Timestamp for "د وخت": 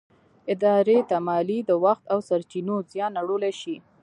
1.69-2.03